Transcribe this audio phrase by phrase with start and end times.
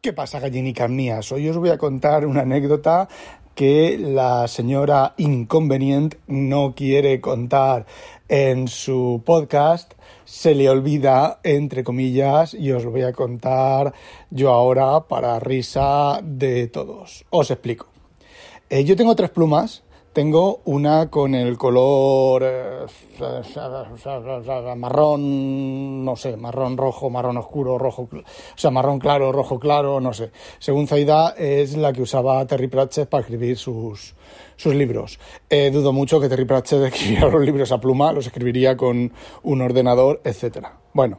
[0.00, 1.32] ¿Qué pasa, gallinicas mías?
[1.32, 3.08] Hoy os voy a contar una anécdota
[3.56, 7.86] que la señora Inconvenient no quiere contar
[8.28, 9.94] en su podcast.
[10.24, 13.94] Se le olvida, entre comillas, y os lo voy a contar
[14.30, 17.24] yo ahora para risa de todos.
[17.30, 17.88] Os explico.
[18.70, 19.82] Eh, yo tengo tres plumas
[20.16, 22.86] tengo una con el color eh,
[24.74, 28.22] marrón, no sé, marrón rojo, marrón oscuro, rojo, o
[28.54, 30.30] sea, marrón claro, rojo claro, no sé.
[30.58, 34.14] Según Zaida es la que usaba Terry Pratchett para escribir sus,
[34.56, 35.20] sus libros.
[35.50, 39.60] Eh, dudo mucho que Terry Pratchett escribiera los libros a pluma, los escribiría con un
[39.60, 40.78] ordenador, etcétera.
[40.94, 41.18] Bueno,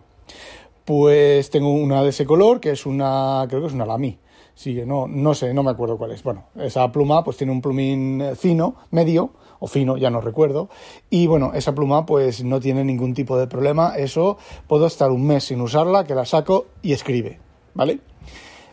[0.85, 4.17] pues tengo una de ese color, que es una, creo que es una Lamy
[4.57, 6.23] Sí, no, no sé, no me acuerdo cuál es.
[6.23, 10.67] Bueno, esa pluma pues tiene un plumín eh, fino, medio, o fino, ya no recuerdo.
[11.11, 13.95] Y bueno, esa pluma pues no tiene ningún tipo de problema.
[13.97, 17.39] Eso puedo estar un mes sin usarla, que la saco y escribe,
[17.75, 17.99] ¿vale?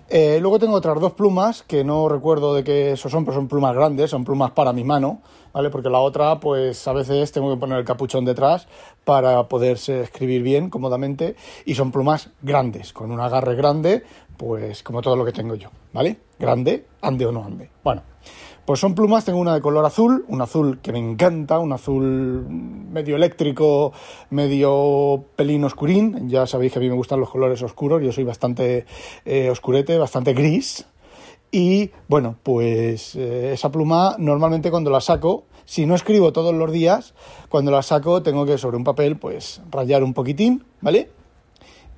[0.08, 3.48] Eh, luego tengo otras dos plumas que no recuerdo de qué eso son, pero son
[3.48, 5.20] plumas grandes, son plumas para mi mano,
[5.54, 5.70] ¿vale?
[5.70, 8.68] Porque la otra, pues a veces tengo que poner el capuchón detrás
[9.04, 14.02] para poderse escribir bien, cómodamente, y son plumas grandes, con un agarre grande,
[14.36, 16.18] pues como todo lo que tengo yo, ¿vale?
[16.38, 17.70] Grande, ande o no ande.
[17.82, 18.02] Bueno,
[18.64, 22.46] pues son plumas, tengo una de color azul, un azul que me encanta, un azul
[22.48, 23.92] medio eléctrico,
[24.30, 28.24] medio pelín oscurín, ya sabéis que a mí me gustan los colores oscuros, yo soy
[28.24, 28.86] bastante
[29.24, 30.86] eh, oscurete, bastante gris,
[31.54, 36.72] y bueno, pues eh, esa pluma normalmente cuando la saco, si no escribo todos los
[36.72, 37.14] días,
[37.48, 41.10] cuando la saco tengo que sobre un papel pues rayar un poquitín, ¿vale?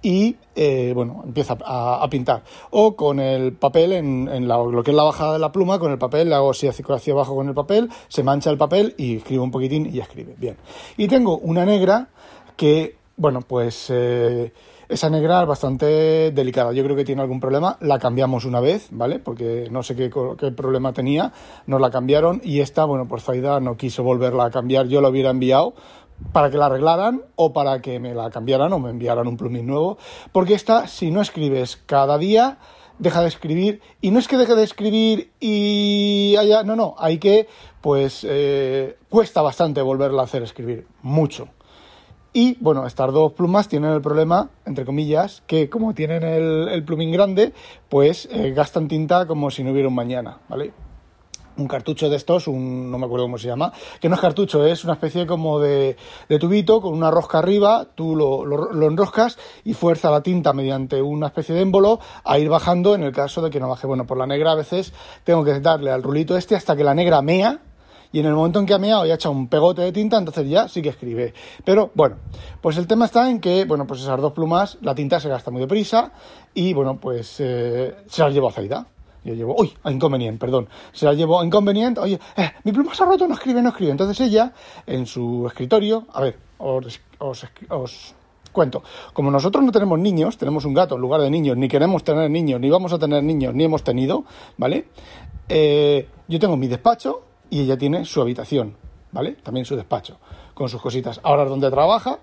[0.03, 2.45] y eh, bueno, empieza a, pintar.
[2.71, 5.99] O con el papel, en, lo que es la bajada de la pluma, con el
[5.99, 9.43] papel, le hago así hacia abajo con el papel, se mancha el papel y escribo
[9.43, 10.35] un poquitín y ya escribe.
[10.37, 10.59] Bien.
[10.99, 12.11] Y tengo una negra
[12.57, 14.53] que, bueno, pues eh,
[14.89, 16.73] esa negra es bastante delicada.
[16.73, 17.77] Yo creo que tiene algún problema.
[17.81, 19.19] La cambiamos una vez, ¿vale?
[19.19, 21.33] Porque no sé qué, qué problema tenía.
[21.67, 24.87] Nos la cambiaron y esta, bueno, pues Zaida no quiso volverla a cambiar.
[24.87, 25.75] Yo la hubiera enviado
[26.33, 29.67] para que la arreglaran o para que me la cambiaran o me enviaran un plumín
[29.67, 29.99] nuevo,
[30.33, 32.59] porque esta, si no escribes cada día,
[32.99, 37.19] deja de escribir, y no es que deje de escribir y haya, no, no, hay
[37.19, 37.49] que,
[37.81, 41.49] pues, eh, cuesta bastante volverla a hacer escribir, mucho.
[42.37, 47.11] Y bueno, estas dos plumas tienen el problema, entre comillas, que como tienen el, plumín
[47.11, 47.55] grande,
[47.89, 50.75] pues eh, gastan tinta como si no hubiera un mañana, ¿vale?
[51.57, 54.67] un cartucho de estos, un, no me acuerdo cómo se llama, que no es cartucho,
[54.67, 55.97] es una especie como de,
[56.29, 61.01] de tubito con una rosca arriba, tú lo, lo, enroscas y fuerza la tinta mediante
[61.01, 63.87] una especie de émbolo a ir bajando en el caso de que no baje.
[63.87, 64.93] Bueno, por la negra a veces
[65.25, 67.61] tengo que darle al rulito este hasta que la negra mea
[68.17, 70.17] y en el momento en que ha meado y ha echado un pegote de tinta,
[70.17, 71.35] entonces ya sí que escribe.
[71.67, 72.17] Pero bueno,
[72.63, 75.51] pues el tema está en que, bueno, pues esas dos plumas, la tinta se gasta
[75.51, 76.13] muy deprisa
[76.55, 78.87] y bueno, pues eh, se las llevo a Zaida
[79.23, 80.67] yo llevo, uy, a inconveniente, perdón.
[80.93, 83.69] Se la llevo a inconveniente, oye, eh, mi pluma se ha roto, no escribe, no
[83.69, 83.91] escribe.
[83.91, 84.55] Entonces ella,
[84.87, 88.15] en su escritorio, a ver, os, os,
[88.51, 88.83] cuento.
[89.13, 92.31] Como nosotros no tenemos niños, tenemos un gato en lugar de niños, ni queremos tener
[92.31, 94.25] niños, ni vamos a tener niños, ni hemos tenido,
[94.57, 94.87] ¿vale?
[95.51, 98.77] Eh, yo tengo mi despacho y ella tiene su habitación,
[99.13, 99.33] ¿vale?
[99.43, 100.19] También su despacho,
[100.55, 101.21] con sus cositas.
[101.23, 102.21] Ahora es donde trabaja,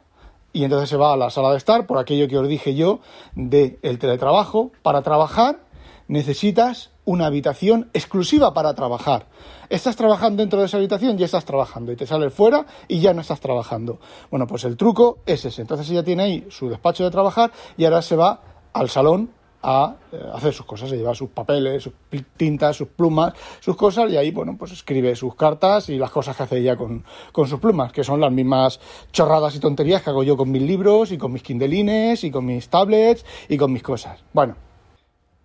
[0.54, 3.00] y entonces se va a la sala de estar por aquello que os dije yo
[3.34, 5.60] del el teletrabajo para trabajar
[6.08, 9.28] necesitas una habitación exclusiva para trabajar.
[9.70, 13.14] Estás trabajando dentro de esa habitación, ya estás trabajando y te sales fuera y ya
[13.14, 14.00] no estás trabajando.
[14.30, 15.62] Bueno, pues el truco es ese.
[15.62, 18.42] Entonces ella tiene ahí su despacho de trabajar y ahora se va
[18.74, 19.32] al salón
[19.64, 21.94] a eh, hacer sus cosas, se lleva sus papeles, sus
[22.36, 26.36] tintas, sus plumas, sus cosas y ahí, bueno, pues escribe sus cartas y las cosas
[26.36, 28.80] que hace ella con, con sus plumas, que son las mismas
[29.12, 32.46] chorradas y tonterías que hago yo con mis libros y con mis kindelines y con
[32.46, 34.24] mis tablets y con mis cosas.
[34.34, 34.56] Bueno,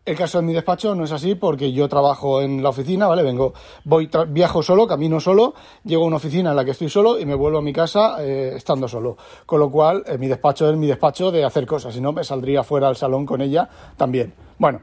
[0.08, 3.22] el caso de mi despacho no es así porque yo trabajo en la oficina, ¿vale?
[3.22, 3.52] Vengo,
[3.84, 7.26] voy, viajo solo, camino solo, llego a una oficina en la que estoy solo y
[7.26, 9.16] me vuelvo a mi casa eh, estando solo.
[9.44, 12.24] Con lo cual, eh, mi despacho es mi despacho de hacer cosas, si no me
[12.24, 14.32] saldría fuera al salón con ella también.
[14.58, 14.80] Bueno,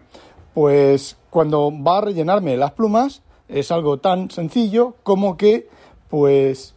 [0.53, 5.67] pues cuando va a rellenarme las plumas es algo tan sencillo como que,
[6.07, 6.75] pues,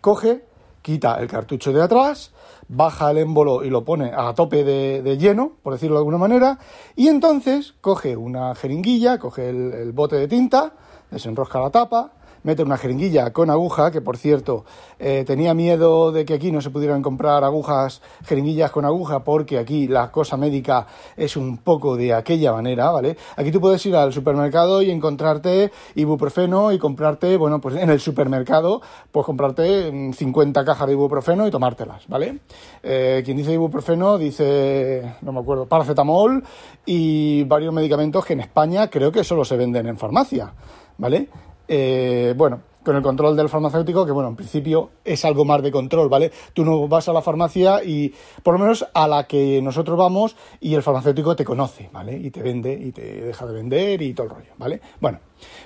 [0.00, 0.44] coge,
[0.84, 2.30] quita el cartucho de atrás,
[2.68, 6.58] baja el émbolo y lo pone a tope de, lleno, por decirlo de alguna manera,
[6.94, 10.74] y entonces coge una jeringuilla, coge el bote de tinta,
[11.10, 12.12] desenrosca la tapa,
[12.44, 14.64] mete una jeringuilla con aguja, que por cierto,
[15.00, 19.58] eh, tenía miedo de que aquí no se pudieran comprar agujas, jeringuillas con aguja, porque
[19.58, 20.86] aquí la cosa médica
[21.16, 23.16] es un poco de aquella manera, ¿vale?
[23.36, 27.98] Aquí tú puedes ir al supermercado y encontrarte ibuprofeno y comprarte, bueno, pues en el
[27.98, 28.80] supermercado,
[29.10, 32.40] pues comprarte 50 mm, cajas de ibuprofeno y tomártelas, ¿vale?
[32.82, 36.44] Eh, quien dice ibuprofeno dice, no me acuerdo, paracetamol
[36.84, 40.52] y varios medicamentos que en España creo que solo se venden en farmacia,
[40.98, 41.28] ¿vale?
[41.68, 45.72] Eh, bueno, con el control del farmacéutico, que bueno, en principio es algo más de
[45.72, 46.30] control, ¿vale?
[46.52, 48.12] Tú no vas a la farmacia y,
[48.42, 52.16] por lo menos a la que nosotros vamos, y el farmacéutico te conoce, ¿vale?
[52.16, 54.80] Y te vende y te deja de vender y todo el rollo, ¿vale?
[55.00, 55.18] Bueno,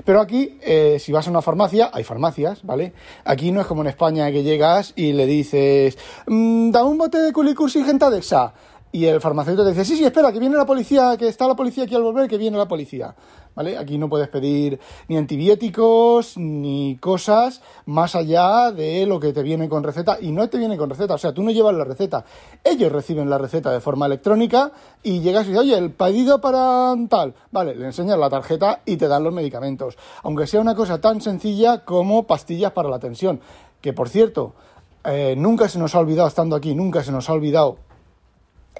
[0.05, 2.93] pero aquí, eh, si vas a una farmacia, hay farmacias, ¿vale?
[3.25, 7.19] Aquí no es como en España que llegas y le dices, mm, da un bote
[7.19, 8.55] de culicur sin gentadexa.
[8.90, 11.55] Y el farmacéutico te dice, sí, sí, espera, que viene la policía, que está la
[11.55, 13.14] policía aquí al volver, que viene la policía.
[13.55, 13.76] ¿Vale?
[13.76, 19.69] Aquí no puedes pedir ni antibióticos ni cosas más allá de lo que te viene
[19.69, 20.17] con receta.
[20.20, 22.25] Y no te viene con receta, o sea, tú no llevas la receta.
[22.62, 24.70] Ellos reciben la receta de forma electrónica
[25.02, 27.34] y llegas y dices, oye, el pedido para tal.
[27.50, 29.99] Vale, le enseñas la tarjeta y te dan los medicamentos.
[30.23, 33.41] Aunque sea una cosa tan sencilla como pastillas para la tensión.
[33.81, 34.55] Que por cierto,
[35.05, 37.88] eh, nunca se nos ha olvidado, estando aquí, nunca se nos ha olvidado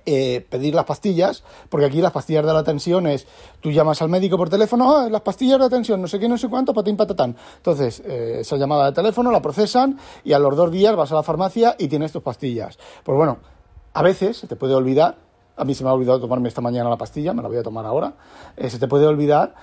[0.06, 3.27] eh, pedir las pastillas, porque aquí las pastillas de la tensión es,
[3.61, 6.29] tú llamas al médico por teléfono, ah, las pastillas de la tensión, no sé qué,
[6.29, 7.37] no sé cuánto, patín, patatán.
[7.56, 11.17] Entonces, eh, esa llamada de teléfono la procesan y a los dos días vas a
[11.17, 12.79] la farmacia y tienes tus pastillas.
[13.05, 13.39] Pues bueno,
[13.95, 15.17] a veces se te puede olvidar,
[15.56, 17.62] a mí se me ha olvidado tomarme esta mañana la pastilla, me la voy a
[17.62, 18.15] tomar ahora,
[18.56, 19.55] eh, se te puede olvidar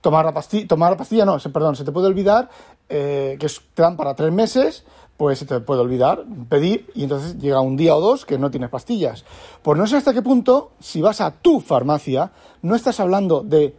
[0.00, 2.48] tomar la pastilla, tomar la pastilla no, perdón, se te puede olvidar
[2.88, 4.84] que te dan para tres meses
[5.16, 8.50] pues se te puede olvidar pedir y entonces llega un día o dos que no
[8.50, 9.24] tienes pastillas.
[9.62, 12.32] Pues no sé hasta qué punto, si vas a tu farmacia,
[12.62, 13.76] no estás hablando de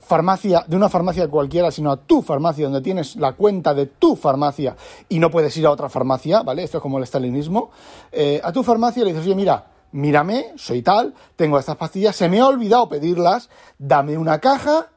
[0.00, 4.16] farmacia, de una farmacia cualquiera, sino a tu farmacia, donde tienes la cuenta de tu
[4.16, 4.76] farmacia
[5.08, 6.64] y no puedes ir a otra farmacia, ¿vale?
[6.64, 7.70] Esto es como el estalinismo.
[8.10, 12.28] Eh, a tu farmacia le dices, oye, mira, mírame, soy tal, tengo estas pastillas, se
[12.28, 13.48] me ha olvidado pedirlas,
[13.78, 14.88] dame una caja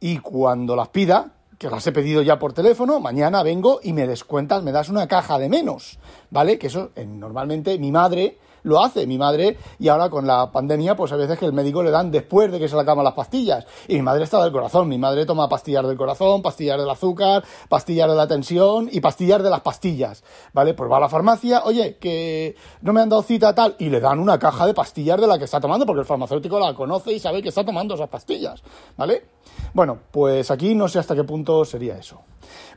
[0.00, 4.06] y cuando las pida, que las he pedido ya por teléfono, mañana vengo y me
[4.06, 5.98] descuentas, me das una caja de menos,
[6.30, 6.58] ¿vale?
[6.58, 10.96] Que eso eh, normalmente mi madre lo hace, mi madre, y ahora con la pandemia,
[10.96, 13.14] pues a veces que el médico le dan después de que se le acaban las
[13.14, 13.64] pastillas.
[13.86, 17.44] Y mi madre está del corazón, mi madre toma pastillas del corazón, pastillas del azúcar,
[17.68, 20.74] pastillas de la tensión y pastillas de las pastillas, ¿vale?
[20.74, 24.00] Pues va a la farmacia, oye, que no me han dado cita tal, y le
[24.00, 27.12] dan una caja de pastillas de la que está tomando, porque el farmacéutico la conoce
[27.12, 28.64] y sabe que está tomando esas pastillas,
[28.96, 29.35] ¿vale?
[29.74, 32.22] Bueno, pues aquí no sé hasta qué punto sería eso.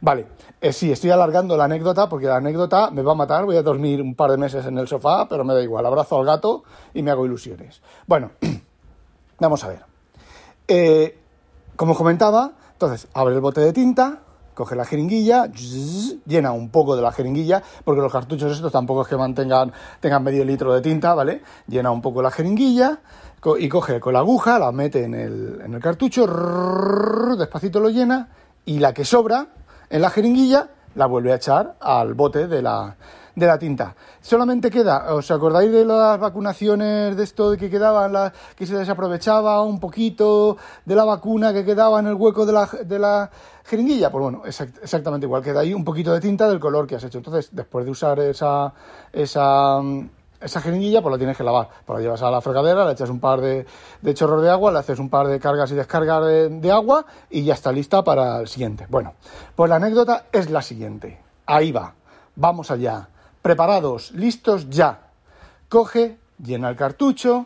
[0.02, 0.28] Vale,
[0.62, 3.64] eh, sí, estoy alargando la anécdota porque la anécdota me va a matar, voy a
[3.64, 6.64] dormir un par de meses en el sofá, pero me da igual, abrazo al gato
[6.94, 7.82] y me hago ilusiones.
[8.08, 8.32] Bueno,
[9.40, 9.86] vamos a ver.
[10.68, 11.18] Eh,
[11.76, 14.20] como comentaba, entonces abre el bote de tinta,
[14.60, 15.50] coge la jeringuilla,
[16.26, 19.72] llena un poco de la jeringuilla, porque los cartuchos estos tampoco es que mantengan,
[20.02, 21.42] tengan medio litro de tinta, ¿vale?
[21.68, 23.00] Llena un poco la jeringuilla
[23.58, 26.28] y coge con la aguja, la mete en el, en el cartucho,
[27.38, 28.28] despacito lo llena
[28.66, 29.48] y la que sobra
[29.90, 32.98] en la jeringuilla la vuelve a echar al bote de la,
[33.36, 33.96] de la tinta.
[34.22, 38.76] Solamente queda, ¿os acordáis de las vacunaciones de esto de que quedaban, la, que se
[38.76, 43.30] desaprovechaba un poquito de la vacuna que quedaba en el hueco de la, de la
[43.64, 44.12] jeringuilla?
[44.12, 47.20] Pues bueno, exactamente igual, queda ahí un poquito de tinta del color que has hecho.
[47.20, 48.74] Entonces, después de usar esa,
[49.14, 49.82] esa
[50.42, 51.70] esa jeringuilla pues la tienes que lavar.
[51.86, 53.66] Pues la llevas a la fregadera, le echas un par de,
[54.14, 57.54] chorros de agua, le haces un par de cargas y descargas de, agua y ya
[57.54, 58.86] está lista para el siguiente.
[58.90, 59.14] Bueno,
[59.56, 61.20] pues la anécdota es la siguiente.
[61.46, 61.94] Ahí va.
[62.36, 63.10] Vamos allá.
[63.42, 65.12] Preparados, listos ya.
[65.70, 67.46] Coge, llena el cartucho,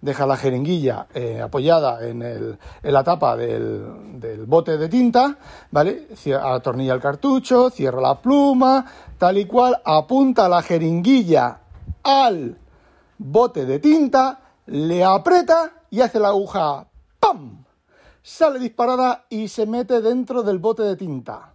[0.00, 5.36] deja la jeringuilla eh, apoyada en, el, la tapa del, del, bote de tinta,
[5.70, 6.08] ¿vale?
[6.42, 8.84] Atornilla el cartucho, cierra la pluma,
[9.18, 11.58] tal y cual, apunta la jeringuilla
[12.02, 12.58] al
[13.18, 16.86] bote de tinta, le aprieta y hace la aguja
[17.20, 17.64] ¡pam!
[18.22, 21.52] Sale disparada y se mete dentro del bote de tinta.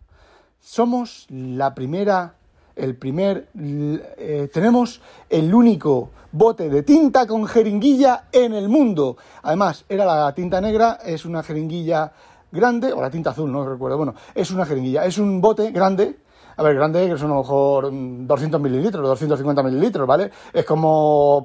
[0.60, 2.36] Somos la primera,
[2.80, 9.18] el primer, eh, tenemos el único bote de tinta con jeringuilla en el mundo.
[9.44, 12.12] Además, era la tinta negra, es una jeringuilla
[12.52, 16.18] grande, o la tinta azul, no recuerdo, bueno, es una jeringuilla, es un bote grande
[16.60, 20.30] a ver, grande, que son a lo mejor 200 mililitros, 250 mililitros, ¿vale?
[20.52, 21.42] Es como...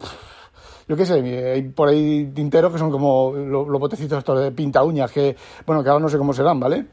[0.88, 4.82] yo qué sé, hay por ahí tinteros que son como los, botecitos estos de pinta
[4.82, 6.84] uñas, que, bueno, que ahora no sé cómo serán, ¿vale?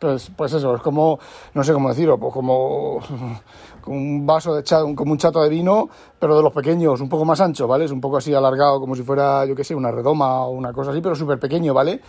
[0.00, 1.18] pues, pues eso, es como,
[1.54, 3.00] no sé cómo decirlo, pues como,
[3.80, 7.08] como un vaso de chato, como un chato de vino, pero de los pequeños, un
[7.08, 7.84] poco más ancho, ¿vale?
[7.84, 10.72] Es un poco así alargado, como si fuera, yo qué sé, una redoma o una
[10.72, 12.00] cosa así, pero súper pequeño, ¿vale?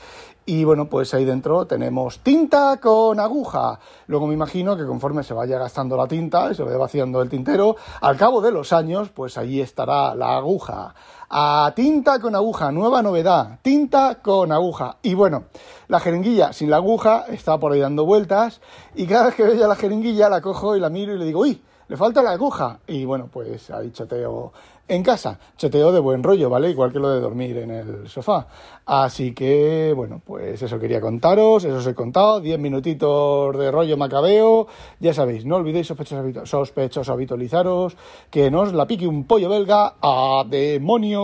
[0.45, 3.79] Y bueno, pues ahí dentro tenemos tinta con aguja.
[4.07, 7.29] Luego me imagino que conforme se vaya gastando la tinta y se vaya vaciando el
[7.29, 10.95] tintero, al cabo de los años, pues allí estará la aguja.
[11.33, 14.97] A tinta con aguja, nueva novedad, tinta con aguja.
[15.01, 15.45] Y bueno,
[15.87, 18.59] la jeringuilla sin la aguja está por ahí dando vueltas
[18.95, 21.39] y cada vez que veía la jeringuilla la cojo y la miro y le digo,
[21.39, 22.79] uy, le falta la aguja.
[22.85, 24.51] Y bueno, pues ahí choteo
[24.91, 25.39] en casa.
[25.57, 26.69] Choteo de buen rollo, ¿vale?
[26.69, 28.47] Igual que lo de dormir en el sofá.
[28.85, 32.41] Así que, bueno, pues eso quería contaros, eso os he contado.
[32.41, 34.67] Diez minutitos de rollo macabeo.
[34.99, 37.95] Ya sabéis, no olvidéis sospechosos habitualizaros,
[38.29, 41.20] que nos la pique un pollo belga a demonio.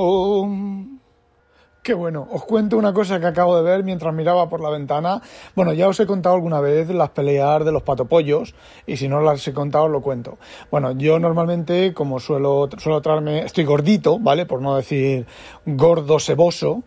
[1.88, 5.22] Qué bueno, os cuento una cosa que acabo de ver mientras miraba por la ventana.
[5.56, 9.22] Bueno, ya os he contado alguna vez las peleas de los patopollos y si no
[9.22, 10.38] las he contado os lo cuento.
[10.70, 14.46] Bueno, yo normalmente como suelo, suelo traerme, estoy gordito, ¿vale?
[14.46, 15.26] Por no decir
[15.66, 16.84] gordo seboso.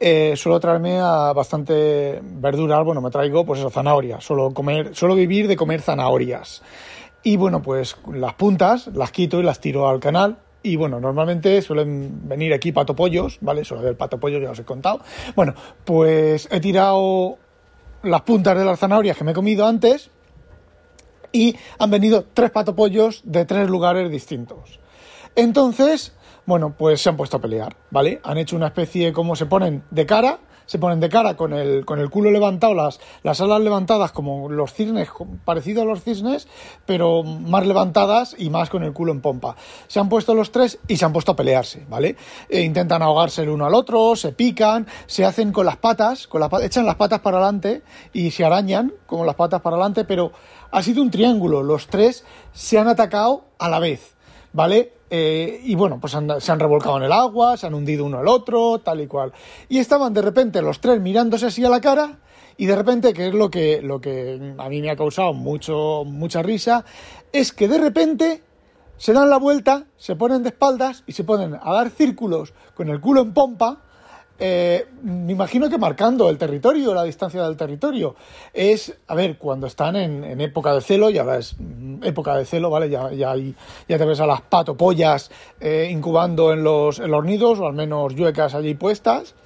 [0.00, 5.14] Eh, suelo traerme a bastante verduras, bueno, me traigo pues eso, zanahorias, suelo comer, suelo
[5.14, 6.64] vivir de comer zanahorias.
[7.22, 11.60] Y bueno, pues las puntas las quito y las tiro al canal, y bueno, normalmente
[11.62, 13.64] suelen venir aquí patopollos, ¿vale?
[13.64, 15.00] Suele haber patopollos, ya os he contado.
[15.34, 15.54] Bueno,
[15.84, 17.38] pues he tirado
[18.02, 20.10] las puntas de las zanahorias que me he comido antes
[21.32, 24.78] y han venido tres patopollos de tres lugares distintos.
[25.34, 26.12] Entonces,
[26.46, 28.20] bueno, pues se han puesto a pelear, ¿vale?
[28.22, 30.38] Han hecho una especie como se ponen de cara
[30.72, 34.48] se ponen de cara con el, con el culo levantado, las, las alas levantadas como
[34.48, 35.10] los cisnes,
[35.44, 36.48] parecido a los cisnes,
[36.86, 39.54] pero más levantadas y más con el culo en pompa.
[39.86, 42.16] Se han puesto los tres y se han puesto a pelearse, ¿vale?
[42.48, 46.42] E intentan ahogarse el uno al otro, se pican, se hacen con las patas, con
[46.62, 47.82] echan las patas para adelante
[48.14, 50.32] y se arañan con las patas para adelante, pero
[50.70, 51.62] ha sido un triángulo.
[51.62, 52.24] Los tres
[52.54, 54.14] se han atacado a la vez,
[54.54, 54.94] ¿vale?
[55.14, 58.28] Eh, y bueno, pues se han revolcado en el agua, se han hundido uno al
[58.28, 59.30] otro, tal y cual.
[59.68, 62.18] Y estaban de repente los tres mirándose así a la cara
[62.56, 66.04] y de repente, que es lo que, lo que a mí me ha causado mucho,
[66.06, 66.86] mucha risa,
[67.30, 68.42] es que de repente
[68.96, 72.88] se dan la vuelta, se ponen de espaldas y se ponen a dar círculos con
[72.88, 73.82] el culo en pompa
[74.44, 78.16] eh, me imagino que marcando el territorio, la distancia del territorio.
[78.52, 81.54] Es, a ver, cuando están en, época de celo, ya ves,
[82.02, 82.90] época de celo, ¿vale?
[82.90, 85.30] Ya, ya, ya te ves a las patopollas
[85.60, 89.36] eh, incubando en los, en los nidos, o al menos yuecas allí puestas.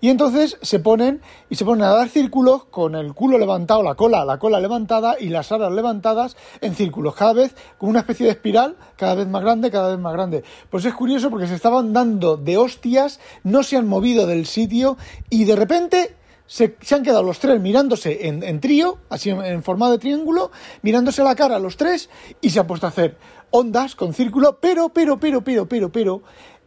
[0.00, 3.94] Y entonces se ponen y se ponen a dar círculos con el culo levantado, la
[3.94, 8.26] cola, la cola levantada y las alas levantadas en círculos, cada vez con una especie
[8.26, 10.44] de espiral, cada vez más grande, cada vez más grande.
[10.70, 14.96] Pues es curioso porque se estaban dando de hostias, no se han movido del sitio
[15.30, 16.16] y de repente
[16.48, 20.50] se, han quedado los tres mirándose en, trío, así en, forma de triángulo,
[20.82, 22.08] mirándose la cara los tres
[22.40, 23.16] y se han puesto a hacer
[23.50, 26.22] ondas con círculo, pero, pero, pero, pero, pero, pero,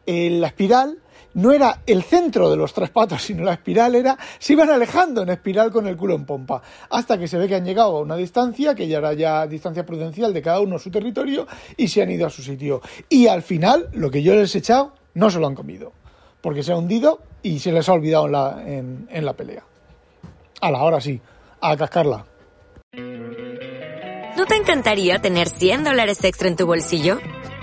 [0.06, 1.00] eh, la espiral
[1.34, 5.24] no era el centro de los tres patos, sino la espiral era, se iban alejando
[5.24, 8.02] en espiral con el culo en pompa, hasta que se ve que han llegado a
[8.02, 11.48] una distancia, que ya era ya distancia prudencial de cada uno a su territorio,
[11.78, 12.82] y se han ido a su sitio.
[13.10, 15.92] Y al final, lo que yo les he echado, no se lo han comido,
[16.42, 19.64] porque se ha hundido y se les ha olvidado en la, pelea.
[20.62, 21.20] A la hora sí,
[21.60, 22.26] a cascarla.
[24.38, 27.20] ¿No te encantaría tener 100 dólares extra en tu bolsillo?